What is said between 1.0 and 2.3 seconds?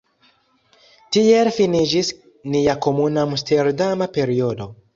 Tiel finiĝis